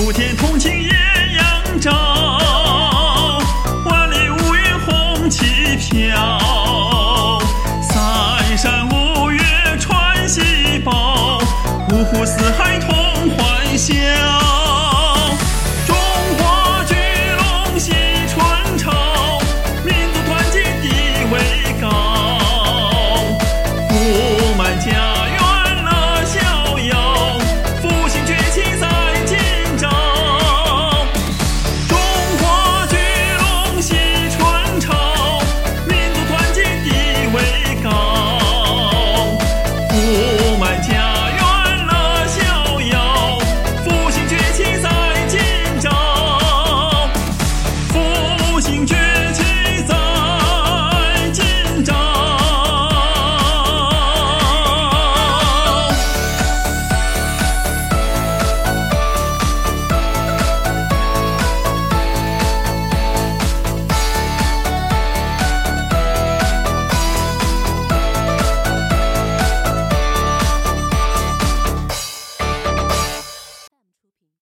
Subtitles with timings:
[0.00, 0.92] 普天同庆艳
[1.34, 1.90] 阳照，
[3.84, 7.40] 万里无云红旗飘，
[7.82, 9.40] 三山五岳
[9.80, 11.38] 传喜报，
[11.90, 12.88] 五湖四海同
[13.30, 14.57] 欢笑。